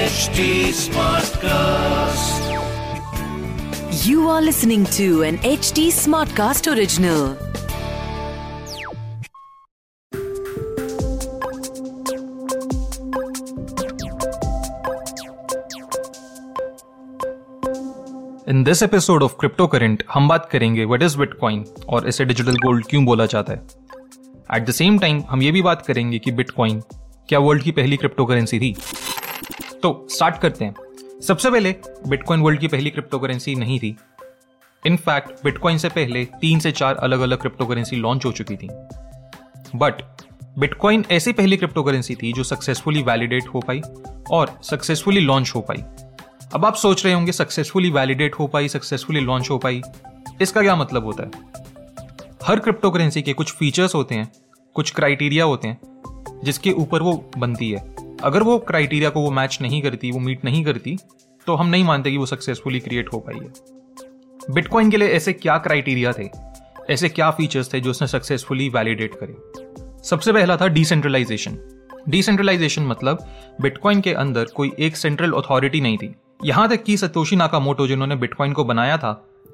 HD 0.00 0.70
Smartcast. 0.70 2.38
You 4.06 4.28
are 4.28 4.40
listening 4.40 4.84
to 4.96 5.22
an 5.22 5.38
HD 5.38 5.88
Smartcast 5.90 6.68
original. 6.72 7.36
In 18.48 18.62
this 18.64 18.82
episode 18.82 19.22
of 19.22 19.36
Crypto 19.40 19.66
Current 19.66 20.02
हम 20.12 20.28
बात 20.28 20.48
करेंगे 20.52 20.84
what 20.84 21.02
is 21.02 21.18
bitcoin 21.18 21.64
और 21.88 22.08
इसे 22.08 22.24
digital 22.24 22.56
gold 22.62 22.86
क्यों 22.86 23.04
बोला 23.04 23.26
जाता 23.26 23.52
है 23.52 23.58
एट 24.56 24.66
द 24.68 24.70
सेम 24.74 24.98
टाइम 24.98 25.22
हम 25.30 25.42
ये 25.42 25.52
भी 25.52 25.62
बात 25.62 25.86
करेंगे 25.86 26.18
कि 26.18 26.32
बिटकॉइन 26.32 26.82
क्या 27.30 27.38
वर्ल्ड 27.38 27.62
की 27.62 27.70
पहली 27.70 27.96
क्रिप्टो 27.96 28.24
करेंसी 28.24 28.58
थी? 28.60 28.76
तो 29.82 30.06
स्टार्ट 30.10 30.38
करते 30.38 30.64
हैं। 30.64 30.74
सबसे 31.20 31.50
पहले 31.50 31.74
बिटकॉइन 32.08 32.40
वर्ल्ड 32.40 32.60
की 32.60 32.68
पहली 32.68 32.90
क्रिप्टो 32.90 33.18
करेंसी 33.18 33.54
नहीं 33.54 33.78
थी। 33.80 33.96
इनफैक्ट 34.86 35.44
बिटकॉइन 35.44 35.78
से 35.78 35.88
पहले 35.88 36.24
तीन 36.24 36.58
से 36.58 36.72
चार 36.72 36.94
अलग 36.94 37.20
अलग 37.20 37.40
क्रिप्टो 37.40 37.66
करेंसी 37.66 37.96
लॉन्च 37.96 38.24
हो 38.24 38.32
चुकी 38.32 38.56
थी। 38.56 38.68
बट 39.76 40.02
बिटकॉइन 40.58 41.04
ऐसी 41.10 41.32
पहली 41.32 41.56
क्रिप्टो 41.56 41.82
करेंसी 41.82 42.14
थी 42.14 42.32
जो 42.32 42.44
सक्सेसफुली 42.44 43.02
वैलिडेट 43.02 43.46
हो 43.46 43.60
पाई 43.60 43.80
और 44.30 44.58
सक्सेसफुली 44.62 45.20
लॉन्च 45.20 45.52
हो 45.54 45.60
पाई। 45.60 45.84
अब 46.54 46.64
आप 46.64 46.74
सोच 46.74 47.04
रहे 47.04 47.14
होंगे 47.14 47.32
सक्सेसफुली 47.32 47.90
वैलिडेट 47.90 48.34
हो 48.34 48.46
पाई 48.46 48.68
सक्सेसफुली 48.68 49.20
लॉन्च 49.20 49.50
हो 49.50 49.58
पाई। 49.58 49.82
इसका 50.42 50.62
क्या 50.62 50.76
मतलब 50.76 51.04
होता 51.04 51.22
है? 51.22 51.30
हर 52.44 52.60
क्रिप्टो 52.60 52.90
करेंसी 52.90 53.22
के 53.22 53.32
कुछ 53.32 53.52
फीचर्स 53.52 53.94
होते 53.94 54.14
हैं, 54.14 54.32
कुछ 54.74 54.90
क्राइटेरिया 54.90 55.44
होते 55.44 55.68
हैं 55.68 55.80
जिसके 56.44 56.72
ऊपर 56.72 57.02
वो 57.02 57.12
बनती 57.38 57.70
है। 57.70 57.94
अगर 58.22 58.42
वो 58.42 58.58
क्राइटेरिया 58.58 59.10
को 59.10 59.20
वो 59.20 59.30
मैच 59.30 59.58
नहीं 59.62 59.82
करती, 59.82 60.10
वो 60.10 60.18
मीट 60.18 60.44
नहीं 60.44 60.64
करती 60.64 60.96
तो 61.46 61.54
हम 61.54 61.66
नहीं 61.66 61.84
मानते 61.84 62.10
कि 62.10 62.16
वो 62.16 62.26
सक्सेसफुली 62.26 62.80
क्रिएट 62.80 63.12
हो 63.12 63.18
पाई 63.18 63.38
है। 63.38 63.52
बिटकॉइन 64.50 64.90
के 64.90 64.96
लिए 64.96 65.08
ऐसे 65.08 65.32
क्या 65.32 65.56
क्राइटेरिया 65.58 66.12
थे? 66.12 66.28
ऐसे 66.90 67.08
क्या 67.08 67.30
फीचर्स 67.30 67.72
थे 67.74 67.80
जो 67.80 67.90
उसने 67.90 68.08
सक्सेसफुली 68.08 68.68
वैलिडेट 68.68 69.14
करे? 69.14 69.36
सबसे 70.02 70.32
पहला 70.32 70.56
था 70.56 70.66
डिसेंट्रलाइजेशन 70.68 71.58
डिसेंट्रलाइजेशन 72.08 72.82
मतलब 72.82 73.26
बिटकॉइन 73.60 74.00
के 74.00 74.12
अंदर 74.12 74.44
कोई 74.44 74.72
एक 74.78 74.96
सेंट्रल 74.96 75.32
अथॉरिटी 75.32 75.80
नहीं 75.80 75.98
थी। 75.98 76.14
यहाँ 76.44 76.68
तक 76.68 76.82
कि 76.82 76.96
सतोशी 76.96 77.36
नाकामोटो 77.36 77.86
जिन्होंने 77.86 78.16
बिटकॉइन 78.16 78.52
को 78.52 78.64
बनाया 78.64 78.96
था, 78.98 79.12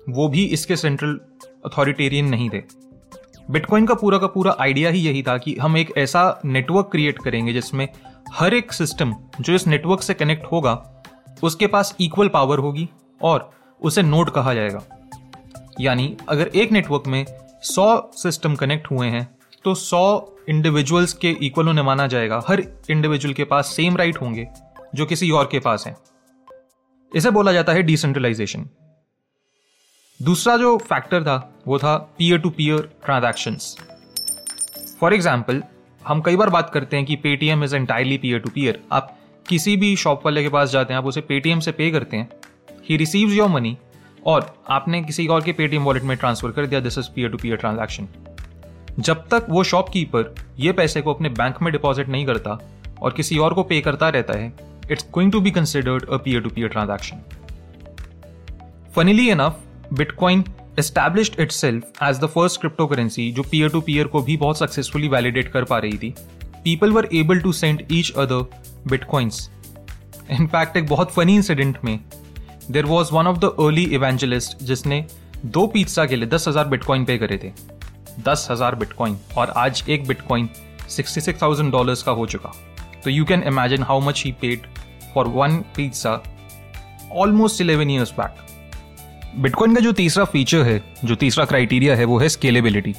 वो 0.09 0.29
भी 0.29 0.45
इसके 0.45 0.77
सेंट्रल 0.77 1.19
अथॉरिटेरियन 1.65 2.29
नहीं 2.29 2.51
थे। 2.51 2.63
बिटकॉइन 3.49 3.87
का 3.87 3.95
पूरा 3.95 4.19
का 4.19 4.27
पूरा 4.27 4.55
आइडिया 4.61 4.91
ही 4.91 5.01
यही 5.01 5.23
था 5.23 5.37
कि 5.39 5.55
हम 5.55 5.77
एक 5.77 5.93
ऐसा 5.99 6.41
नेटवर्क 6.45 6.89
क्रिएट 6.93 7.19
करेंगे 7.19 7.53
जिसमें 7.53 7.89
हर 8.33 8.55
एक 8.55 8.73
सिस्टम 8.73 9.15
जो 9.41 9.55
इस 9.55 9.67
नेटवर्क 9.67 10.03
से 10.03 10.15
कनेक्ट 10.15 10.47
होगा, 10.53 10.75
उसके 11.43 11.67
पास 11.67 11.95
इक्वल 12.01 12.29
पावर 12.29 12.59
होगी 12.59 12.89
और 13.21 13.51
उसे 13.83 14.03
नोड 14.03 14.31
कहा 14.31 14.55
जाएगा। 14.55 14.83
यानी 15.81 16.17
अगर 16.29 16.47
एक 16.47 16.73
नेटवर्क 16.73 17.07
में 17.07 17.25
100 17.25 18.11
सिस्टम 18.15 18.55
कनेक्ट 18.55 18.91
हुए 18.91 19.07
हैं 19.09 19.29
तो 19.65 19.75
100 19.75 20.35
इंडिविजुअल्स 20.49 21.13
के 21.13 21.31
इक्वल 21.43 21.69
उन्हें 21.69 21.85
माना 21.85 22.07
जाएगा। 22.07 22.43
हर 22.49 22.63
इंडिविजुअल 22.91 23.35
के 23.35 23.45
पास 23.45 23.67
सेम 23.67 23.97
राइट 23.97 24.21
होंगे 24.21 24.47
जो 24.95 25.07
किसी 25.07 25.31
और 25.31 25.49
के 25.53 25.59
पास 25.59 25.87
है। 25.87 25.97
इसे 27.13 27.31
बोला 27.31 27.53
जाता 27.53 27.73
है 27.73 27.83
डिसेंट्रलाइजेशन 27.83 28.69
दूसरा 30.21 30.57
जो 30.57 30.77
फैक्टर 30.79 31.23
था, 31.23 31.53
वो 31.67 31.79
था 31.79 31.97
peer 32.19 32.39
to 32.39 32.51
peer 32.51 32.89
transaction 33.05 33.57
for 35.01 35.15
example 35.15 35.63
हम 36.07 36.21
कई 36.21 36.37
बार 36.37 36.51
बात 36.51 36.71
करते 36.75 36.97
हैं 36.97 37.07
कि 37.07 37.17
Paytm 37.17 37.65
is 37.65 37.77
entirely 37.77 38.19
peer 38.19 38.39
to 38.39 38.51
peer 38.51 38.81
आप 38.93 39.13
किसी 39.49 39.77
भी 39.77 39.95
शॉप 39.97 40.25
वाले 40.25 40.43
के 40.43 40.49
पास 40.49 40.71
जाते 40.71 40.93
हैं, 40.93 40.99
आप 40.99 41.07
उसे 41.07 41.21
पेटीएम 41.21 41.61
से 41.61 41.73
पे 41.73 41.91
करते 41.91 42.17
हैं। 42.17 42.29
ही 42.89 42.97
रिसीव्स 42.97 43.35
योर 43.35 43.49
मनी 43.49 43.77
और 44.27 44.55
आपने 44.69 45.03
किसी 45.03 45.27
और 45.27 45.43
के 45.43 45.53
पेटीएम 45.53 45.83
वॉलेट 45.83 46.03
में 46.03 46.17
ट्रांसफ़र 46.17 46.51
कर 46.51 46.67
दिया 46.67 46.81
this 46.81 46.99
is 46.99 47.11
peer 47.15 47.31
to 47.31 47.39
peer 47.39 47.57
transaction 47.57 48.09
जब 48.99 49.27
तक 49.29 49.47
वो 49.51 49.65
शॉपकीपर 49.65 50.35
ये 50.59 50.73
पैसे 50.73 51.03
को 51.03 51.15
अपने 51.15 51.29
बैंक 51.29 51.63
में 51.63 51.73
डिपॉजिट 51.73 52.09
नहीं 52.09 52.27
करता 52.27 52.59
और 53.03 53.13
किसी 53.13 53.39
और 53.39 53.55
को 53.55 53.63
पे 53.63 53.81
करता 53.81 54.09
रहता 54.09 54.39
है, 54.39 54.53
it's 54.91 55.31
to 55.33 55.41
be 55.41 55.51
considered 55.51 56.05
a 56.05 56.17
a 56.17 56.19
to 56.19 56.49
to 56.49 56.57
peer 56.57 56.73
transaction. 56.75 57.19
Funnily 58.97 59.31
bitcoin 59.93 60.45
establish 60.79 61.31
itself 61.53 62.03
as 62.03 62.19
the 62.21 62.27
first 62.27 62.61
cryptocurrency 62.87 63.31
जो 63.33 63.43
पीयर 63.43 63.71
टू 63.71 63.81
पीयर 63.81 64.07
को 64.07 64.23
भी 64.23 64.37
बहुत 64.37 64.59
सक्सेसफुली 64.59 65.09
वैलिडेट 65.09 65.53
कर 65.53 65.65
पा 65.65 65.79
रही 65.79 65.99
थी। 65.99 66.15
People 66.65 66.93
were 66.93 67.09
able 67.15 67.41
to 67.41 67.53
send 67.53 67.83
each 67.93 68.11
other 68.19 68.89
bitcoins 68.89 69.49
in fact 70.31 70.77
एक 70.77 70.87
बहुत 70.89 71.13
फनी 71.13 71.35
इंसिडेंट 71.37 71.79
में 71.85 71.99
there 72.71 72.87
was 72.87 73.13
one 73.15 73.27
of 73.27 73.39
the 73.39 73.55
early 73.61 73.85
evangelist 73.95 74.63
जिसने 74.63 75.05
दो 75.47 75.67
पिज्जा 75.67 76.07
के 76.07 76.17
लिए 76.17 76.29
दस 76.29 76.49
हज़ार 76.49 76.69
बिटकॉइन 76.69 77.05
पे 77.05 77.19
करे 77.19 77.39
थे। 77.39 77.53
दस 78.23 78.47
हज़ार 78.51 78.75
बिटकॉइन 78.75 79.17
और 79.39 79.51
आज 79.57 79.85
एक 79.89 80.07
bitcoin 80.07 80.49
sixty 80.89 81.21
six 81.21 81.43
thousand 81.43 81.71
dollar 81.73 82.03
का 82.07 82.13
हो 82.13 82.27
चुका। 82.27 82.53
तो 83.05 83.11
you 83.11 83.25
can 83.25 83.43
imagine 83.43 83.83
how 83.83 84.01
much 84.01 84.23
he 84.25 84.33
paid 84.41 84.67
for 85.15 85.29
one 85.29 85.57
pizza 85.77 86.21
almost 87.15 87.61
eleven 87.61 87.91
years 87.91 88.13
back 88.13 88.46
bitcoin 89.39 89.75
का 89.75 89.81
जो 89.81 89.93
तीसरा 89.93 90.25
फीचर 90.25 90.63
है, 90.63 90.83
जो 91.05 91.15
तीसरा 91.15 91.45
क्राइटेरिया 91.45 91.97
है, 91.97 92.05
वो 92.05 92.19
है 92.19 92.29
स्केलेबिलिटी 92.29 92.95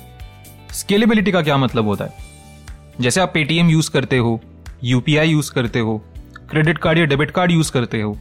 स्केलेबिलिटी 0.71 1.31
का 1.31 1.41
क्या 1.41 1.57
मतलब 1.57 1.85
होता 1.85 2.05
है? 2.05 2.13
जैसे 3.01 3.21
आप 3.21 3.31
पेटीएम 3.33 3.69
यूज़ 3.69 3.89
करते 3.91 4.17
हो 4.17 4.39
यूपीआई 4.83 5.29
यूज़ 5.29 5.51
करते 5.51 5.79
हो 5.79 5.97
क्रेडिट 6.49 6.77
कार्ड 6.77 6.99
या 6.99 7.05
डेबिट 7.05 7.31
कार्ड 7.31 7.51
यूज़ 7.51 7.71
करते 7.71 8.01
हो 8.01 8.17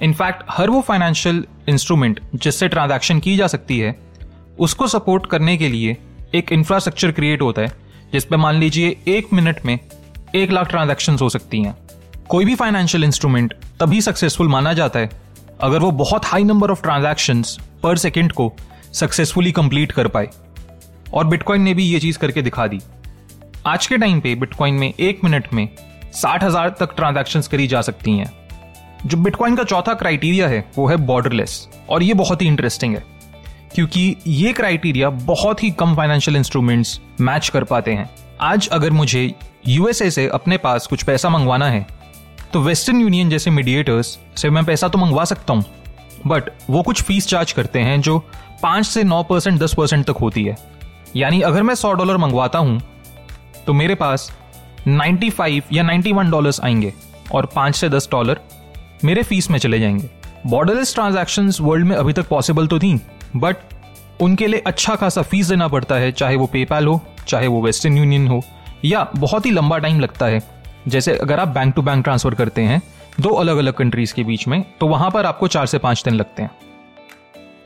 इनफैक्ट 0.00 0.42
हर 0.50 0.70
वो 0.70 0.80
फाइनेंशियल 0.80 1.44
इंस्ट्रूमेंट 1.68 2.20
जिससे 2.34 2.68
ट्रांजैक्शन 2.68 3.20
की 3.20 3.36
जा 3.36 3.46
सकती 3.46 3.78
है, 3.78 3.94
उसको 4.58 4.86
सपोर्ट 4.86 5.26
करने 5.26 5.56
के 5.56 5.68
लिए 5.68 5.96
एक 6.34 6.52
इंफ्रास्ट्रक्चर 6.52 7.12
क्रिएट 7.12 7.42
होता 7.42 7.62
है 7.62 7.72
जिसपे 8.12 8.36
मान 8.36 8.54
लीजिए 8.54 8.96
एक 9.08 9.32
मिनट 9.32 9.64
में 9.66 9.78
एक 10.34 10.50
लाख 10.50 10.68
ट्रांजेक्शन 10.70 11.16
हो 11.22 11.28
सकती 11.28 11.62
हैं। 11.62 11.76
कोई 12.28 12.44
भी 12.44 12.54
फाइनेंशियल 12.54 13.04
इंस्ट्रूमेंट 13.04 13.54
तभी 13.80 14.00
सक्सेसफुल 14.00 14.48
माना 14.48 14.72
जाता 14.72 14.98
है 14.98 15.10
अगर 15.60 15.78
वो 15.78 15.90
बहुत 15.90 16.26
high 16.26 16.44
number 16.44 16.70
of 16.70 16.82
transaction 16.82 17.42
per 17.82 17.96
second 17.96 18.32
को 18.32 18.52
सक्सेसफुली 18.94 19.52
कंप्लीट 19.52 19.92
कर 19.92 20.08
पाए। 20.08 20.28
और 21.14 21.26
बिटकॉइन 21.26 21.62
ने 21.62 21.74
भी 21.74 21.84
ये 21.84 22.00
चीज़ 22.00 22.18
करके 22.18 22.42
दिखा 22.42 22.66
दी। 22.66 22.80
आज 23.66 23.86
के 23.86 23.98
टाइम 23.98 24.20
पे 24.20 24.34
बिटकॉइन 24.34 24.74
में 24.74 24.92
एक 24.92 25.24
मिनट 25.24 25.52
में 25.54 25.68
साठ 26.12 26.44
हज़ार 26.44 26.74
तक 26.80 26.94
ट्रांजेक्शन 26.96 27.40
करी 27.50 27.66
जा 27.66 27.80
सकती 27.80 28.16
हैं। 28.18 28.32
जो 29.06 29.16
बिटकॉइन 29.16 29.56
का 29.56 29.64
चौथा 29.64 29.94
क्राइटेरिया 29.94 30.48
है, 30.48 30.64
वो 30.78 30.86
है 30.86 30.96
बॉर्डरलेस 30.96 31.68
और 31.90 32.02
ये 32.02 32.14
बहुत 32.14 32.42
ही 32.42 32.46
इंटरेस्टिंग 32.46 32.94
है, 32.96 33.04
क्योंकि 33.74 34.16
ये 34.26 34.52
क्राइटेरिया 34.52 35.10
बहुत 35.10 35.62
ही 35.62 35.70
कम 35.72 35.94
फाइनेंशियल 35.96 36.36
इंस्ट्रूमेंट्स 36.36 37.00
मैच 37.20 37.48
कर 37.48 37.64
पाते 37.64 37.92
हैं। 37.92 38.10
आज 38.40 38.68
अगर 38.68 38.90
मुझे 38.92 39.32
यूएसए 39.68 40.10
से 40.10 40.28
अपने 40.28 40.56
पास 40.58 40.86
कुछ 40.86 41.02
पैसा 41.02 41.28
मंगवाना 41.28 41.68
है 41.68 41.86
तो 42.52 42.60
वेस्टर्न 42.60 43.00
यूनियन 43.00 43.30
जैसे 43.30 43.50
मीडिएटर्स 43.50 44.18
से 44.36 44.50
मैं 44.50 44.64
पैसा 44.64 44.88
तो 44.88 44.98
मंगवा 44.98 45.24
सकता 45.24 45.54
हूँ 45.54 45.64
बट 46.26 46.50
वो 46.70 46.82
कुछ 46.82 47.02
फ़ीस 47.02 47.26
चार्ज 47.28 47.52
करते 47.52 47.78
हैं 47.78 48.00
जो 48.00 48.18
पाँच 48.62 48.86
से 48.86 49.02
नौ 49.04 49.22
परसेंट 49.22 49.60
दस 49.60 49.74
परसेंट 49.74 50.06
तक 50.06 50.16
होती 50.20 50.44
है। 50.44 50.56
यानी 51.16 51.40
अगर 51.40 51.62
मैं 51.62 51.74
सौ 51.74 51.92
डॉलर 51.92 52.16
मंगवाता 52.16 52.58
हूँ 52.58 52.80
तो 53.66 53.72
मेरे 53.72 53.94
पास 53.94 54.30
95 54.88 55.62
या 55.72 55.84
91 55.84 56.30
डॉलर्स 56.30 56.60
आएँगे 56.60 56.92
और 57.34 57.46
पाँच 57.46 57.76
से 57.76 57.88
दस 57.88 58.08
डॉलर 58.12 58.40
मेरे 59.04 59.22
फ़ीस 59.22 59.50
में 59.50 59.58
चले 59.58 59.80
जाएँगे। 59.80 60.10
बॉर्डरलेस 60.46 60.94
ट्रांजेक्शन 60.94 61.52
वर्ल्ड 61.60 61.86
में 61.86 61.96
अभी 61.96 62.12
तक 62.12 62.28
पॉसिबल 62.28 62.66
तो 62.66 62.78
थी 62.78 62.94
बट 63.36 63.56
उनके 64.20 64.46
लिए 64.46 64.62
अच्छा 64.66 64.94
खासा 64.96 65.22
फ़ीस 65.22 65.46
देना 65.46 65.68
पड़ता 65.68 65.94
है, 65.94 66.12
चाहे 66.12 66.36
वो 66.36 66.46
पेपैल 66.46 66.86
हो, 66.86 67.00
चाहे 67.28 67.46
वो 67.46 67.62
वेस्टर्न 67.62 67.98
यूनियन 67.98 68.28
हो, 68.28 68.42
या 68.84 69.06
बहुत 69.16 69.46
ही 69.46 69.50
लंबा 69.50 69.78
टाइम 69.78 70.00
लगता 70.00 70.26
है। 70.26 70.40
जैसे 70.86 71.16
अगर 71.16 71.40
आप 71.40 71.48
बैंक 71.48 71.74
टू 71.74 71.82
बैंक 71.82 72.04
ट्रांसफ़र 72.04 72.34
करते 72.34 72.62
हैं, 72.62 72.80
दो 73.20 73.30
अलग 73.30 73.56
अलग 73.56 73.74
कंट्रीज़ 73.74 74.14
के 74.14 74.24
बीच 74.24 74.48
में 74.48 74.62
तो 74.80 74.86
वहाँ 74.86 75.10
पर 75.10 75.26
आपको 75.26 75.48
चार 75.48 75.66
से 75.66 75.78
पाँच 75.78 76.02
दिन 76.04 76.14
लगते 76.14 76.42
हैं। 76.42 76.50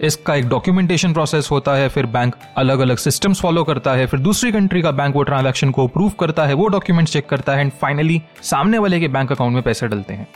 इसका 0.01 0.35
एक 0.35 0.49
डॉक्यूमेंटेशन 0.49 1.13
प्रोसेस 1.13 1.49
होता 1.51 1.75
है, 1.75 1.89
फिर 1.89 2.07
बैंक 2.07 2.35
अलग 2.57 2.79
अलग 2.79 2.97
सिस्टम्स 2.97 3.41
फॉलो 3.41 3.65
करता 3.65 3.93
है, 3.95 4.07
फिर 4.07 4.21
दूसरी 4.21 4.53
कंट्री 4.53 4.83
का 4.83 4.91
बैंक 4.91 5.17
वो 5.17 5.23
ट्रांजैक्शन 5.23 5.71
को 5.71 5.87
अप्रूव 5.87 6.11
करता 6.11 6.47
है, 6.47 6.55
वो 6.55 6.69
डॉक्यूमेंट 6.69 7.09
चेक 7.09 7.29
करता 7.29 7.55
है 7.55 7.61
एंड 7.61 7.73
फाइनली 7.73 8.23
सामने 8.43 8.79
वाले 8.79 9.01
के 9.01 9.09
बैंक 9.09 9.33
अकाउंट 9.33 9.55
में 9.55 9.63
पैसे 9.63 9.89
डलते 9.89 10.15
हैं। 10.15 10.27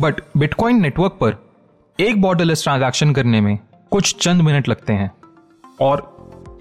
बट 0.00 0.20
बिटकॉइन 0.36 0.80
नेटवर्क 0.82 1.12
पर 1.12 1.36
एक 1.98 2.20
बॉर्डरलेस 2.22 2.62
ट्रांजैक्शन 2.62 3.12
करने 3.12 3.40
में 3.40 3.58
कुछ 3.90 4.14
चंद 4.20 4.42
मिनट 4.42 4.68
लगते 4.68 4.92
हैं। 4.92 5.10
और 5.80 6.10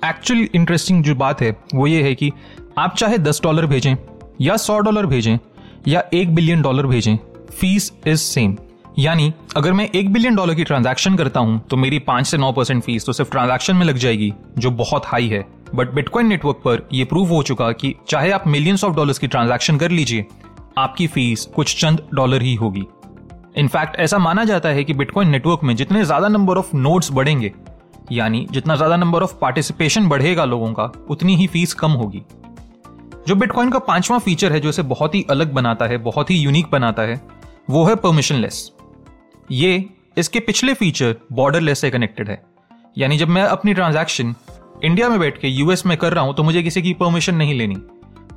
एक्चुअल 0.05 0.47
इंटरेस्टिंग 0.55 1.03
जो 1.03 1.15
बात 1.15 1.41
है, 1.41 1.55
वो 1.75 1.87
ये 1.87 2.03
है 2.03 2.15
कि 2.15 2.31
आप 2.77 2.95
चाहे 2.95 3.17
दस 3.17 3.39
डॉलर 3.43 3.65
भेजें 3.65 3.95
या 4.41 4.57
सौ 4.57 4.77
डॉलर 4.79 5.05
भेजें, 5.05 5.37
या 5.87 6.03
एक 6.13 6.35
बिलियन 6.35 6.61
डॉलर 6.61 6.85
भेजें 6.87 7.17
फ़ीस 7.51 7.91
इज़ 8.07 8.19
सेम 8.19 8.55
यानी, 8.99 9.31
अगर 9.57 9.73
मैं 9.73 9.89
एक 9.89 10.11
बिलियन 10.13 10.35
डॉलर 10.35 10.55
की 10.55 10.63
ट्रांजैक्शन 10.63 11.15
करता 11.15 11.39
हूँ 11.39 11.59
तो 11.61 11.77
मेरी 11.77 11.99
पाँच 12.01 12.27
से 12.27 12.37
नौ 12.37 12.51
परसेंट 12.51 12.83
फ़ीस 12.83 13.05
तो 13.05 13.13
सिर्फ़ 13.13 13.31
ट्रांजैक्शन 13.31 13.75
में 13.75 13.85
लग 13.85 13.97
जाएगी, 13.97 14.33
जो 14.57 14.71
बहुत 14.71 15.05
हाई 15.05 15.27
है। 15.27 15.45
बट 15.75 15.93
बिटकॉइन 15.93 16.27
नेटवर्क 16.27 16.61
पर 16.65 16.87
यह 16.93 17.05
प्रूव 17.05 17.29
हो 17.29 17.41
चुका 17.43 17.71
कि 17.71 17.93
चाहे 18.07 18.31
आप 18.31 18.47
मिलियंस 18.47 18.83
ऑफ़ 18.83 18.95
डॉलर्स 18.95 19.19
की 19.19 19.27
ट्रांजैक्शन 19.27 19.77
कर 19.77 19.91
लीजिए, 19.91 20.25
आपकी 20.77 21.07
फ़ीस 21.07 21.45
कुछ 21.55 21.75
चंद 21.81 22.01
डॉलर 22.13 22.41
ही 22.41 22.53
होगी। 22.55 22.83
इनफैक्ट 23.57 23.95
ऐसा 23.99 24.17
माना 24.17 24.43
जाता 24.45 24.69
है 24.69 24.83
कि 24.83 24.93
बिटकॉइन 24.93 25.29
नेटवर्क 25.29 25.63
में 25.63 25.75
जितने 25.75 26.03
ज़्यादा 26.05 26.27
नंबर 26.27 26.57
ऑफ़ 26.57 26.75
नोड्स 26.75 27.11
बढ़ेंगे, 27.11 27.51
यानी 28.11 28.45
जितना 28.51 28.75
ज़्यादा 28.75 28.95
नंबर 28.97 29.23
ऑफ़ 29.23 29.35
पार्टिसिपेशन 29.41 30.07
बढ़ेगा 30.09 30.45
लोगों 30.45 30.71
का, 30.73 30.91
उतनी 31.09 31.35
ही 31.35 31.47
फ़ीस 31.47 31.73
कम 31.73 31.91
होगी। 31.93 32.23
जो 33.27 33.35
बिटकॉइन 33.35 33.69
का 33.69 33.79
पांचवा 33.79 34.17
फीचर 34.19 34.51
है, 34.51 34.59
जो 34.59 34.69
इसे 34.69 34.81
बहुत 34.83 35.15
ही 35.15 35.25
अलग 35.29 35.51
बनाता 35.53 35.85
है, 35.85 35.97
बहुत 35.97 36.29
ही 36.29 36.35
यूनिक 36.35 36.65
बनाता 36.71 37.01
है, 37.01 37.21
वो 37.69 37.83
है 37.85 37.95
परमिशनलेस 37.95 38.71
ये 39.51 39.85
इसके 40.17 40.39
पिछले 40.39 40.73
फीचर 40.73 41.15
बॉर्डरलेस 41.31 41.79
से 41.79 41.89
कनेक्टेड 41.91 42.29
है. 42.29 42.41
यानी 42.97 43.17
जब 43.17 43.29
मैं 43.29 43.43
अपनी 43.43 43.73
ट्रांजैक्शन 43.73 44.33
इंडिया 44.83 45.09
में 45.09 45.19
बैठ 45.19 45.37
के 45.37 45.47
यूएस 45.47 45.85
में 45.85 45.97
कर 45.97 46.13
रहा 46.13 46.23
हूँ 46.23 46.35
तो 46.35 46.43
मुझे 46.43 46.63
किसी 46.63 46.81
की 46.81 46.93
परमिशन 46.93 47.35
नहीं 47.35 47.53
लेनी. 47.53 47.77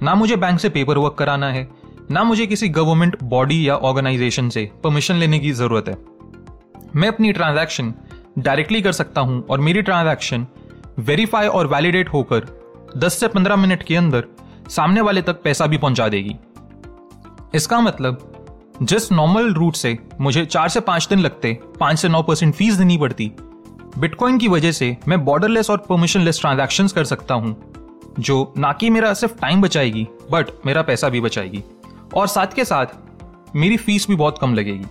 ना 0.02 0.14
मुझे 0.14 0.36
बैंक 0.36 0.60
से 0.60 0.68
पेपर 0.68 0.98
वर्क 0.98 1.14
कराना 1.18 1.50
है, 1.52 1.68
ना 2.10 2.22
मुझे 2.24 2.46
किसी 2.46 2.68
गवर्नमेंट 2.68 3.16
बॉडी 3.22 3.68
या 3.68 3.76
ऑर्गेनाइजेशन 3.76 4.48
से 4.48 4.70
परमिशन 4.84 5.14
लेने 5.14 5.38
की 5.38 5.52
ज़रूरत 5.52 5.88
है. 5.88 5.96
मैं 6.96 7.08
अपनी 7.08 7.32
ट्रांजैक्शन 7.32 7.92
डायरेक्टली 8.38 8.82
कर 8.82 8.92
सकता 8.92 9.20
हूँ 9.20 9.44
और 9.50 9.60
मेरी 9.60 9.82
ट्रांजैक्शन 9.82 10.46
वेरीफाई 10.98 11.46
और 11.48 11.66
वैलिडेट 11.66 12.08
होकर 12.08 12.46
10 12.96 13.18
से 13.20 13.28
15 13.28 13.56
मिनट 13.56 13.82
के 13.82 13.96
अंदर 13.96 14.24
सामने 14.68 15.00
वाले 15.00 15.22
तक 15.22 15.42
पैसा 15.42 15.66
भी 15.66 15.78
पहुँचा 15.78 16.08
देगी। 16.08 16.36
इसका 17.54 17.80
मतलब 17.80 18.32
जिस 18.82 19.10
नॉर्मल 19.12 19.52
रूट 19.54 19.74
से 19.74 19.98
मुझे 20.20 20.44
चार 20.44 20.68
से 20.68 20.80
पाँच 20.80 21.06
दिन 21.08 21.18
लगते, 21.18 21.52
पाँच 21.80 21.98
से 21.98 22.08
नौ 22.08 22.22
परसेंट 22.22 22.54
फ़ीस 22.54 22.74
देनी 22.74 22.98
पड़ती 22.98 23.32
बिटकॉइन 23.98 24.38
की 24.38 24.48
वजह 24.48 24.72
से 24.72 24.96
मैं 25.08 25.24
बॉर्डरलेस 25.24 25.70
और 25.70 25.78
परमिशनलेस 25.78 26.40
ट्रांजैक्शंस 26.40 26.92
कर 26.92 27.04
सकता 27.04 27.34
हूँ, 27.34 27.56
जो 28.18 28.52
ना 28.58 28.72
कि 28.72 28.90
मेरा 28.90 29.12
सिर्फ़ 29.14 29.38
टाइम 29.38 29.62
बचाएगी 29.62 30.06
बट 30.30 30.50
मेरा 30.66 30.82
पैसा 30.82 31.08
भी 31.08 31.20
बचाएगी। 31.20 31.62
और 32.14 32.26
साथ 32.26 32.46
के 32.46 32.64
साथ, 32.64 32.86
मेरी 33.56 33.76
फ़ीस 33.76 34.08
भी 34.08 34.16
बहुत 34.16 34.38
कम 34.38 34.54
लगेगी। 34.54 34.84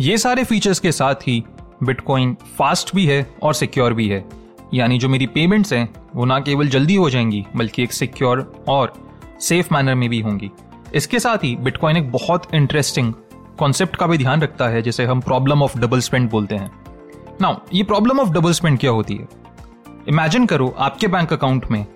ये 0.00 0.18
सारे 0.18 0.44
फीचर्स 0.44 0.80
के 0.80 0.92
साथ 0.92 1.14
ही 1.14 1.42
बिटकॉइन 1.82 2.36
फास्ट 2.58 2.94
भी 2.94 3.06
है 3.06 3.34
और 3.42 3.54
सिक्योर 3.54 3.94
भी 3.94 4.08
है। 4.08 4.24
यानी 4.74 4.98
जो 4.98 5.08
मेरी 5.08 5.26
पेमेंट्स 5.26 5.72
हैं, 5.72 5.94
वो 6.16 6.24
ना 6.24 6.40
केवल 6.40 6.68
जल्दी 6.68 6.94
हो 6.94 7.10
जाएँगी, 7.10 7.46
बल्कि 7.56 7.82
एक 7.82 7.92
सिक्योर 7.92 8.64
और 8.68 8.92
सेफ़ 9.40 9.74
मैनर 9.74 9.94
में 9.94 10.10
भी 10.10 10.20
होंगी। 10.20 10.50
इसके 10.94 11.18
साथ 11.18 11.38
ही 11.38 11.56
बिटकॉइन 11.56 11.96
एक 11.96 12.12
बहुत 12.12 12.54
इंटरेस्टिंग 12.54 13.14
कॉन्सेप्ट 13.58 13.96
का 13.96 14.06
भी 14.06 14.18
ध्यान 14.18 14.40
रखता 14.40 14.68
है, 14.68 14.82
जिसे 14.82 15.04
हम 15.04 15.20
प्रॉब्लम 15.20 15.62
ऑफ़ 15.62 15.78
डबल 15.78 16.00
स्पेंड 16.00 16.30
बोलते 16.30 16.54
हैं। 16.54 16.80
नाउ 17.40 17.54
ये 17.74 17.82
प्रॉब्लम 17.82 18.20
ऑफ़ 18.20 18.28
डबल 18.28 18.52
स्पेंड 18.52 18.78
क्या 18.78 18.90
होती 18.90 19.16
है? 19.16 19.28
इमेजिन 20.08 20.46
करो, 20.46 20.74
आपके 20.78 21.06
बैंक 21.06 21.32
अकाउंट 21.32 21.66
में 21.70 21.86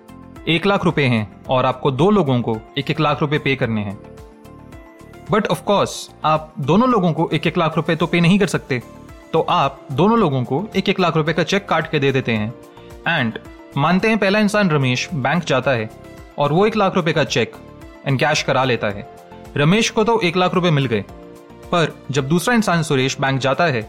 एक 0.47 0.65
लाख 0.65 0.85
रुपए 0.85 1.03
हैं 1.03 1.41
और 1.49 1.65
आपको 1.65 1.91
दो 1.91 2.11
लोगों 2.11 2.41
को 2.41 2.57
एक 2.77 2.91
एक 2.91 2.99
लाख 2.99 3.21
रुपए 3.21 3.37
पे 3.37 3.55
करने 3.55 3.81
हैं। 3.81 3.99
बट 5.31 5.47
ऑफ़ 5.47 5.63
कोर्स 5.63 6.11
आप 6.25 6.53
दोनों 6.59 6.89
लोगों 6.89 7.13
को 7.13 7.29
एक 7.33 7.47
एक 7.47 7.57
लाख 7.57 7.75
रुपए 7.75 7.95
तो 7.95 8.07
पे 8.07 8.21
नहीं 8.21 8.39
कर 8.39 8.47
सकते। 8.47 8.83
तो 9.33 9.39
आप 9.49 9.79
दोनों 9.91 10.17
लोगों 10.19 10.43
को 10.43 10.63
एक 10.75 10.89
एक 10.89 10.99
लाख 10.99 11.15
रुपए 11.17 11.33
का 11.33 11.43
चेक 11.43 11.65
काट 11.65 11.89
के 11.91 11.99
दे 11.99 12.11
देते 12.11 12.31
हैं। 12.31 12.53
एंड 13.07 13.39
मानते 13.77 14.07
हैं 14.07 14.17
पहला 14.17 14.39
इंसान 14.39 14.69
रमेश 14.69 15.07
बैंक 15.13 15.43
जाता 15.43 15.71
है 15.71 15.89
और 16.37 16.53
वो 16.53 16.65
एक 16.67 16.75
लाख 16.75 16.95
रुपए 16.95 17.13
का 17.13 17.23
चेक 17.23 17.55
एंड 18.05 18.19
कैश 18.19 18.43
करा 18.43 18.63
लेता 18.63 18.89
है। 18.89 19.07
रमेश 19.57 19.89
को 19.89 20.03
तो 20.03 20.19
एक 20.21 20.37
लाख 20.37 20.53
रुपए 20.53 20.71
मिल 20.71 20.85
गए। 20.85 21.01
पर 21.71 21.95
जब 22.11 22.27
दूसरा 22.27 22.55
इंसान 22.55 22.83
सुरेश 22.83 23.19
बैंक 23.21 23.39
जाता 23.39 23.65
है 23.65 23.81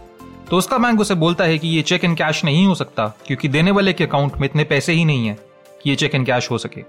तो 0.50 0.56
उसका 0.56 0.79
बैंक 0.79 1.00
उसे 1.00 1.14
बोलता 1.14 1.44
है 1.44 1.58
कि 1.58 1.69
ये 1.69 1.82
चेक 1.82 2.05
इन 2.05 2.14
कैश 2.14 2.44
नहीं 2.44 2.67
हो 2.67 2.75
सकता 2.75 3.06
क्योंकि 3.26 3.49
देने 3.49 3.70
वाले 3.70 3.93
के 3.93 4.05
अकाउंट 4.05 4.37
में 4.37 4.49
इतने 4.49 4.64
पैसे 4.64 4.93
ही 4.93 5.05
नहीं 5.05 5.26
है 5.26 5.38
कि 5.82 5.90
ये 5.90 5.97
चेक 5.97 6.14
इन 6.14 6.25
कैश 6.25 6.50
हो 6.50 6.58
सके। 6.58 6.85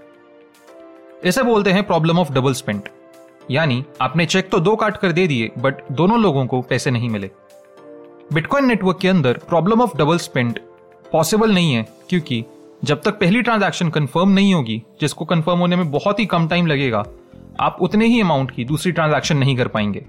इसे 1.24 1.42
बोलते 1.42 1.72
हैं 1.72 1.84
प्रॉब्लम 1.84 2.18
ऑफ़ 2.18 2.32
डबल 2.32 2.52
स्पेंट 2.52 2.88
यानी 3.50 3.84
आपने 4.00 4.26
चेक 4.26 4.50
तो 4.50 4.60
दो 4.60 4.76
काट 4.76 4.96
कर 4.96 5.12
दे 5.12 5.26
दिए 5.26 5.50
बट 5.58 5.82
दोनों 5.92 6.20
लोगों 6.20 6.46
को 6.46 6.60
पैसे 6.62 6.90
नहीं 6.90 7.10
मिले। 7.10 7.30
बिटकॉइन 8.32 8.66
नेटवर्क 8.66 8.98
के 9.00 9.08
अंदर 9.08 9.38
problem 9.48 9.80
of 9.80 9.96
double 9.98 10.18
spend 10.18 10.58
possible 11.12 11.52
नहीं 11.52 11.72
है, 11.74 11.86
क्योंकि 12.08 12.44
जब 12.84 13.00
तक 13.02 13.18
पहली 13.20 13.42
ट्रांजैक्शन 13.42 13.90
कंफर्म 13.90 14.28
नहीं 14.28 14.54
होगी, 14.54 14.82
जिसको 15.00 15.24
कंफर्म 15.24 15.58
होने 15.58 15.76
में 15.76 15.90
बहुत 15.90 16.20
ही 16.20 16.26
कम 16.26 16.48
टाइम 16.48 16.66
लगेगा, 16.66 17.04
आप 17.60 17.76
उतने 17.80 18.06
ही 18.06 18.20
अमाउंट 18.20 18.50
की 18.50 18.64
दूसरी 18.64 18.92
ट्रांजैक्शन 18.92 19.36
नहीं 19.36 19.56
कर 19.56 19.68
पाएँगे। 19.68 20.04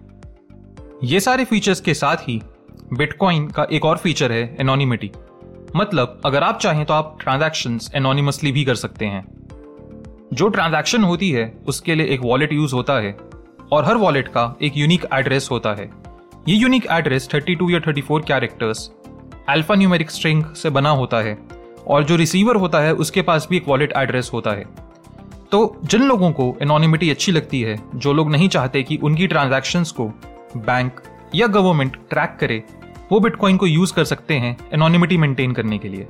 ये 1.04 1.20
सारे 1.20 1.46
फीचर्स 1.46 1.82
के 1.82 1.94
साथ 1.94 2.18
ही 2.18 2.42
बिटकॉइन 2.94 3.48
का 3.48 3.68
एक 3.72 3.86
और 3.86 3.98
फीचर 3.98 4.32
है 4.32 4.56
एनोनिमिटी 4.60 5.12
मतलब 5.76 6.22
अगर 6.26 6.44
आप 6.44 6.60
चाहें 6.60 6.86
तो 6.86 6.94
आप 6.94 7.18
ट्रांजैक्शन 7.22 7.80
एनोनिमसली 7.96 8.52
भी 8.52 8.64
कर 8.66 8.76
सकते 8.76 9.06
हैं। 9.06 9.26
जो 10.34 10.48
ट्रांजैक्शन 10.48 11.04
होती 11.04 11.32
है, 11.32 11.52
उसके 11.68 11.96
लिए 11.96 12.06
एक 12.06 12.22
वॉलेट 12.22 12.54
यूज़ 12.54 12.74
होता 12.76 13.00
है, 13.00 13.18
और 13.72 13.86
हर 13.86 13.98
वॉलेट 13.98 14.28
का 14.28 14.56
एक 14.62 14.78
यूनिक 14.78 15.06
एड्रेस 15.14 15.48
होता 15.52 15.74
है। 15.74 15.90
ये 16.48 16.56
यूनिक 16.56 16.86
एड्रेस 16.92 17.28
32 17.30 17.72
या 17.72 17.80
34 17.80 18.22
कैरेक्टर्स 18.28 18.92
अल्फ़ा 19.50 19.76
न्यूमेरिक 19.76 20.12
स्ट्रिंग 20.12 20.44
से 20.44 20.70
बना 20.70 20.90
होता 20.90 21.18
है 21.18 21.38
और 21.88 22.04
जो 22.04 22.16
रिसीवर 22.16 22.56
होता 22.56 22.80
है, 22.80 22.94
उसके 22.94 23.22
पास 23.22 23.48
भी 23.50 23.58
एक 23.58 23.68
वॉलेट 23.68 23.94
एड्रेस 23.98 24.30
होता 24.34 24.52
है। 24.52 24.64
तो 25.52 25.82
जिन 25.84 26.02
लोगों 26.02 26.32
को 26.32 26.58
एनोनिमिटी 26.62 27.10
अच्छी 27.10 27.32
लगती 27.32 27.62
है, 27.62 27.80
जो 27.96 28.14
लोग 28.14 28.32
नहीं 28.32 28.50
चाहते 28.50 28.84
कि 28.84 28.98
उनकी 28.98 29.28
ट्रांजैक्शंस 29.28 29.92
को 29.92 30.08
बैंक 30.58 31.02
या 31.36 31.48
गवर्नमेंट 31.48 31.98
ट्रैक 32.10 32.38
करे, 32.40 32.64
वो 33.12 33.20
बिटकॉइन 33.20 33.58
को 33.58 33.68
यूज़ 33.68 33.94
कर 33.94 34.04
सकते 34.04 34.34
हैं 34.34 34.58
एनोनिमिटी 34.74 35.18
मेंटेन 35.18 35.52
करने 35.52 35.78
के 35.78 35.90
लिए। 35.90 36.08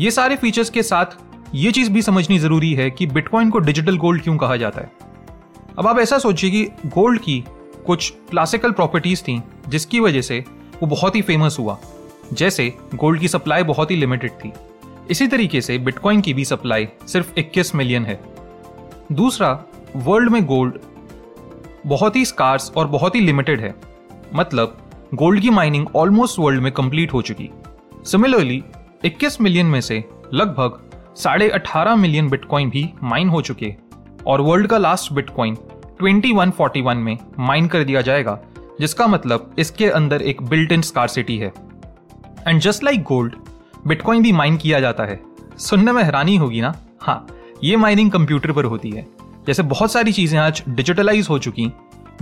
ये 0.00 0.10
सारे 0.10 0.36
फीचर्स 0.36 0.70
के 0.70 0.82
साथ 0.82 1.06
ये 1.54 1.72
चीज़ 1.72 1.90
भी 1.90 2.02
समझनी 2.02 2.38
ज़रूरी 2.38 2.74
है 2.74 2.90
कि 2.90 3.06
बिटकॉइन 3.06 3.50
को 3.50 3.58
डिजिटल 3.58 3.96
गोल्ड 3.96 4.22
क्यों 4.22 4.36
कहा 4.36 4.56
जाता 4.56 4.80
है? 4.80 4.92
अब 5.78 5.86
आप 5.86 5.98
ऐसा 5.98 6.18
सोचिए 6.18 6.50
कि 6.50 6.64
गोल्ड 6.86 7.20
की 7.20 7.44
कुछ 7.86 8.12
क्लासिकल 8.30 8.70
प्रॉपर्टीज़ 8.70 9.22
थी, 9.22 9.42
जिसकी 9.68 10.00
वजह 10.00 10.20
से 10.20 10.44
वो 10.82 10.86
बहुत 10.86 11.16
ही 11.16 11.22
फ़ेमस 11.22 11.56
हुआ। 11.58 11.78
जैसे 12.32 12.74
गोल्ड 12.94 13.20
की 13.20 13.28
सप्लाई 13.28 13.62
बहुत 13.62 13.90
ही 13.90 13.96
लिमिटेड 13.96 14.30
थी। 14.30 14.52
इसी 15.10 15.26
तरीके 15.26 15.60
से 15.60 15.78
बिटकॉइन 15.78 16.20
की 16.20 16.34
भी 16.34 16.44
सप्लाई 16.44 16.88
सिर्फ़ 17.06 17.32
21 17.38 17.74
मिलियन 17.74 18.04
है। 18.04 18.20
दूसरा 19.12 19.64
वर्ल्ड 19.96 20.30
में 20.30 20.46
गोल्ड 20.46 20.74
बहुत 21.86 22.16
ही 22.16 22.24
स्कार्स 22.24 22.72
और 22.76 22.86
बहुत 22.86 23.14
ही 23.14 23.20
लिमिटेड 23.20 23.60
है। 23.60 23.74
मतलब 24.34 24.78
गोल्ड 25.14 25.40
की 25.40 25.50
माइनिंग 25.50 25.86
ऑलमोस्ट 25.96 26.38
वर्ल्ड 26.38 26.62
में 26.62 26.72
कंप्लीट 26.72 27.12
हो 27.12 27.22
चुकी। 27.22 27.50
सिमिलरली 28.04 28.64
21 29.04 29.40
मिलियन 29.40 29.66
में 29.66 29.80
से 29.80 30.04
लगभग 30.34 30.90
साढ़े 31.16 31.48
अठारह 31.48 31.96
मिलियन 31.96 32.28
बिटकॉइन 32.28 32.70
भी 32.70 32.90
माइन 33.02 33.28
हो 33.28 33.42
चुके। 33.42 33.74
और 34.26 34.40
वर्ल्ड 34.40 34.66
का 34.66 34.78
लास्ट 34.78 35.12
बिटकॉइन 35.12 35.56
2141 36.02 36.96
में 36.96 37.16
माइन 37.38 37.66
कर 37.66 37.84
दिया 37.84 38.00
जाएगा, 38.00 38.38
जिसका 38.80 39.06
मतलब 39.06 39.54
इसके 39.58 39.88
अंदर 39.90 40.22
एक 40.22 40.42
बिल्ट 40.42 40.72
इन 40.72 40.82
स्कारसिटी 40.82 41.36
है। 41.38 41.52
And 42.48 42.60
just 42.60 42.84
like 42.84 43.02
gold 43.02 43.34
bitcoin 43.86 44.22
भी 44.22 44.32
माइन 44.32 44.56
किया 44.56 44.80
जाता 44.80 45.04
है। 45.04 45.20
सुनने 45.58 45.92
में 45.92 46.02
हैरानी 46.02 46.36
होगी 46.36 46.60
ना? 46.60 46.74
हाँ 47.00 47.26
ये 47.64 47.76
माइनिंग 47.76 48.10
कंप्यूटर 48.10 48.52
पर 48.52 48.64
होती 48.64 48.90
है। 48.90 49.06
जैसे 49.46 49.62
बहुत 49.64 49.92
सारी 49.92 50.12
चीज़ें 50.12 50.38
आज 50.38 50.62
डिजिटलाइज 50.68 51.28
हो 51.30 51.38
चुकी 51.38 51.70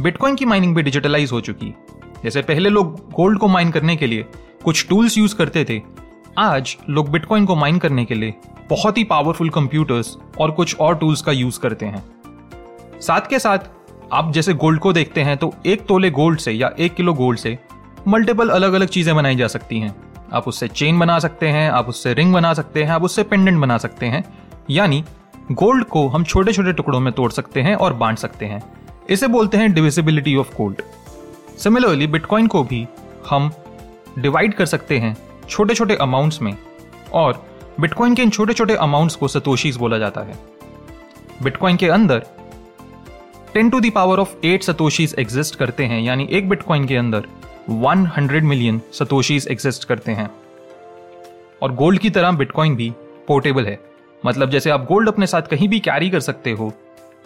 बिटकॉइन 0.01 0.35
की 0.35 0.45
माइनिंग 0.45 0.75
भी 0.75 0.83
डिजिटलाइज 0.83 1.33
हो 1.33 1.41
चुकी 1.41 1.75
जैसे 2.25 2.43
पहले 2.43 2.69
लोग 2.69 2.97
गोल्ड 3.13 3.39
को 3.39 3.49
माइन 3.49 3.71
करने 3.71 3.97
के 3.97 4.07
लिए 4.07 4.27
कुछ 4.65 4.87
टूल्स 4.89 5.17
यूज़ 5.19 5.35
करते 5.37 5.65
थे, 5.65 5.81
आज 6.39 6.77
लोग 6.89 7.11
बिटकॉइन 7.11 7.47
को 7.47 7.57
माइन 7.57 7.79
करने 7.79 8.05
के 8.05 8.15
लिए 8.15 8.35
बहुत 8.71 8.99
ही 8.99 9.05
पावरफुल 9.05 9.51
कंप्यूटर्स 9.51 10.17
और 10.41 10.51
कुछ 10.51 10.77
और 10.77 10.97
टूल्स 10.99 11.23
का 11.23 11.33
यूज़ 11.33 11.61
करते 11.61 11.87
हैं। 11.87 12.03
साथ 13.01 13.29
के 13.31 13.39
साथ 13.39 13.59
आप 14.13 14.33
जैसे 14.33 14.53
गोल्ड 14.55 14.81
को 14.81 14.93
देखते 14.93 15.23
हैं 15.23 15.37
तो 15.37 15.53
एक 15.67 15.85
तोले 15.87 16.11
गोल्ड 16.11 16.41
से 16.41 16.53
या 16.53 16.71
एक 16.79 16.95
किलो 16.95 17.13
गोल्ड 17.15 17.39
से 17.39 17.59
मल्टीपल 18.09 18.49
अलग 18.49 18.73
अलग 18.73 18.89
चीज़ें 18.89 19.15
बनाई 19.17 19.37
जा 19.37 19.47
सकती 19.47 19.79
हैं। 19.79 19.95
आप 20.33 20.49
उससे 20.49 20.69
चेन 20.69 20.99
बना 20.99 21.19
सकते 21.19 21.49
हैं, 21.49 21.71
आप 21.71 21.89
उससे 21.89 22.15
रिंग 22.15 22.33
बना 22.33 22.53
सकते 22.55 22.83
हैं, 22.83 22.91
आप 22.91 23.03
उससे 23.03 23.23
पेंडेंट 23.23 23.59
बना 23.59 23.77
सकते 23.79 24.07
हैं। 24.07 24.25
यानी 24.71 25.05
गोल्ड 25.53 25.85
को 25.85 26.07
हम 26.09 26.25
छोटे 26.25 26.53
छोटे 26.53 26.73
टुकड़ों 26.73 27.01
में 27.01 27.13
तोड़ 27.13 27.31
सकते 27.33 27.63
हैं 27.63 27.75
और 27.75 27.93
बांट 27.93 28.19
सकते 28.19 28.47
हैं। 28.47 28.63
इसे 29.11 29.27
बोलते 29.27 29.59
हैं 29.59 29.73
divisibility 29.73 30.35
of 30.37 30.55
gold 30.57 30.83
similarly 31.59 32.07
bitcoin 32.07 32.47
को 32.47 32.63
भी 32.65 32.87
हम 33.31 33.51
डिवाइड 34.19 34.55
कर 34.55 34.67
सकते 34.67 34.99
हैं 34.99 35.17
छोटे 35.49 35.75
छोटे 35.75 35.97
अमाउंट्स 35.99 36.43
में 36.43 36.57
और 37.13 37.43
बिटकॉइन 37.81 38.15
के 38.15 38.23
इन 38.23 38.31
छोटे 38.31 38.53
छोटे 38.53 38.75
अमाउंट्स 38.79 39.17
को 39.17 39.29
सतोशीज 39.29 39.77
बोला 39.77 39.99
जाता 39.99 40.21
है। 40.21 40.39
बिटकॉइन 41.43 41.77
के 41.77 41.89
अंदर 41.89 42.27
10 43.57 43.71
to 43.71 43.91
power 43.91 44.19
of 44.19 44.35
eight 44.47 44.63
satoshis 44.63 45.15
exist 45.19 45.55
करते 45.55 45.85
हैं, 45.85 46.01
यानी 46.01 46.29
एक 46.31 46.49
बिटकॉइन 46.49 46.85
के 46.85 46.97
अंदर 46.97 47.27
100 47.71 48.43
मिलियन 48.43 48.81
सतोशीज 48.93 49.49
एग्जिस्ट 49.51 49.85
करते 49.85 50.13
हैं। 50.13 50.31
और 51.63 51.75
गोल्ड 51.75 51.99
की 51.99 52.11
तरह 52.11 52.33
बिटकॉइन 52.33 52.77
भी 52.77 52.93
पोर्टेबल 53.29 53.67
है। 53.67 53.79
मतलब 54.27 54.51
जैसे 54.51 54.71
आप 54.71 54.85
गोल्ड 54.85 55.09
अपने 55.09 55.27
साथ 55.27 55.43
कहीं 55.43 55.69
भी 55.69 55.81
कैरी 55.81 56.11
कर 56.11 56.21
सकते 56.21 56.53
हो, 56.53 56.73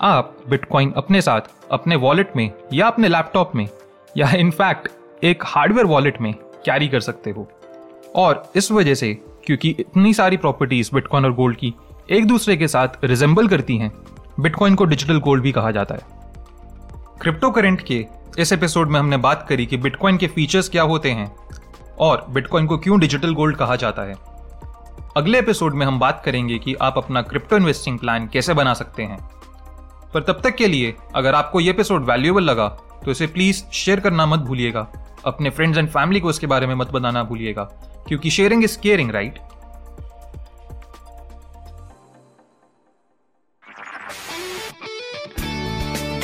आप 0.00 0.37
बिटकॉइन 0.49 0.93
अपने 0.97 1.23
साथ 1.23 1.40
अपने 1.71 1.97
वॉलेट 1.97 2.37
में 2.37 2.50
या 2.73 2.87
अपने 2.87 3.09
लैपटॉप 3.09 3.52
में 3.54 3.69
या 4.16 4.31
इनफैक्ट 4.31 4.88
एक 5.25 5.43
हार्डवेयर 5.47 5.87
वॉलेट 5.87 6.21
में 6.21 6.33
कैरी 6.35 6.88
कर 6.88 7.00
सकते 7.00 7.31
हो। 7.31 7.49
और 8.16 8.52
इस 8.57 8.73
वजह 8.73 8.95
से, 8.95 9.14
क्योंकि 9.47 9.76
इतनी 9.81 10.14
सारी 10.14 10.37
प्रॉपर्टीज़ 10.37 10.90
बिटकॉइन 10.95 11.25
और 11.25 11.33
गोल्ड 11.33 11.57
की 11.57 11.75
एक 12.11 12.26
दूसरे 12.26 12.57
के 12.57 12.69
साथ 12.69 12.88
रिजेंबल 13.04 13.49
करती 13.49 13.76
हैं 13.76 13.93
बिटकॉइन 14.41 14.75
को 14.75 14.85
डिजिटल 14.85 15.19
गोल्ड 15.21 15.43
भी 15.43 15.53
कहा 15.53 15.71
जाता 15.71 15.95
है। 15.95 16.00
क्रिप्टो 17.21 17.50
करेंट 17.50 17.83
के 17.83 18.05
इस 18.38 18.53
एपिसोड 18.53 18.91
में 18.91 18.99
हमने 19.00 19.17
बात 19.17 19.47
करी 19.49 19.67
कि 19.67 19.76
बिटकॉइन 19.76 20.17
के 20.17 20.26
फीचर्स 20.26 20.69
क्या 20.69 20.83
होते 20.83 21.11
हैं 21.11 21.35
और 22.00 22.25
बिटकॉइन 22.31 22.67
को 22.67 22.79
क्यों 22.79 22.99
डिजिटल 23.00 23.35
गोल्ड 23.35 23.57
कहा 23.57 23.76
जाता 23.76 24.03
है। 24.03 24.14
अगले 25.17 25.38
एपिसोड 25.38 25.75
में 25.75 25.87
हम 25.87 25.99
बात 25.99 26.23
करेंगे 26.25 26.59
कि 26.59 26.75
आप 26.75 26.99
अपना 26.99 27.23
क्रिप्टो 27.23 27.57
इन्वेस्टिंग 27.57 27.99
प्लान 27.99 28.26
कैसे 28.26 28.55
बना 28.55 28.75
सकते 28.75 29.03
हैं। 29.03 29.19
पर 30.14 30.23
तब 30.23 30.41
तक 30.45 30.55
के 30.57 30.69
लिए 30.69 30.95
अगर 31.14 31.35
आपको 31.35 31.61
ये 31.61 31.71
एपिसोड 31.71 32.05
वैल्यूएबल 32.05 32.43
लगा 32.43 32.69
तो 33.05 33.11
इसे 33.11 33.26
प्लीज़ 33.26 33.64
शेयर 33.73 34.00
करना 34.00 34.26
मत 34.26 34.41
भूलिएगा। 34.41 34.87
अपने 35.25 35.50
फ्रेंड्स 35.50 35.79
एंड 35.79 35.88
फैमिली 35.88 36.21
को 36.21 36.31
इसके 36.31 36.47
बारे 36.47 36.67
में 36.67 36.75
मत 36.75 36.91
बताना 36.93 37.23
भूलिएगा, 37.25 37.64
क्योंकि 38.09 38.31
sharing 38.31 38.64
is 38.64 38.79
caring 38.79 39.11
right 39.11 39.38